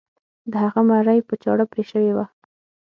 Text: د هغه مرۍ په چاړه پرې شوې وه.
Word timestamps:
د 0.51 0.53
هغه 0.63 0.81
مرۍ 0.89 1.19
په 1.27 1.33
چاړه 1.43 1.65
پرې 1.71 1.83
شوې 1.91 2.11
وه. 2.17 2.25